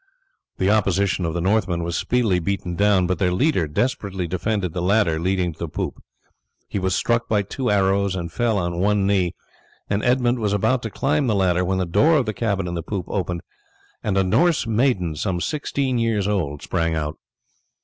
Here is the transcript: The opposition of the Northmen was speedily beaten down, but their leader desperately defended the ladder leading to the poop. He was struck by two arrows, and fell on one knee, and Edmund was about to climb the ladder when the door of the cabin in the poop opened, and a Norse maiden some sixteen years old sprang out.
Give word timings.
The 0.57 0.71
opposition 0.71 1.25
of 1.25 1.35
the 1.35 1.41
Northmen 1.41 1.83
was 1.83 1.95
speedily 1.95 2.39
beaten 2.39 2.75
down, 2.75 3.05
but 3.05 3.19
their 3.19 3.31
leader 3.31 3.67
desperately 3.67 4.25
defended 4.25 4.73
the 4.73 4.81
ladder 4.81 5.19
leading 5.19 5.53
to 5.53 5.59
the 5.59 5.67
poop. 5.67 6.01
He 6.67 6.79
was 6.79 6.95
struck 6.95 7.29
by 7.29 7.43
two 7.43 7.69
arrows, 7.69 8.15
and 8.15 8.31
fell 8.31 8.57
on 8.57 8.79
one 8.79 9.05
knee, 9.05 9.35
and 9.91 10.03
Edmund 10.03 10.39
was 10.39 10.53
about 10.53 10.81
to 10.81 10.89
climb 10.89 11.27
the 11.27 11.35
ladder 11.35 11.63
when 11.63 11.77
the 11.77 11.85
door 11.85 12.17
of 12.17 12.25
the 12.25 12.33
cabin 12.33 12.67
in 12.67 12.73
the 12.73 12.81
poop 12.81 13.05
opened, 13.09 13.41
and 14.03 14.17
a 14.17 14.23
Norse 14.23 14.65
maiden 14.65 15.15
some 15.15 15.39
sixteen 15.39 15.99
years 15.99 16.27
old 16.27 16.63
sprang 16.63 16.95
out. 16.95 17.19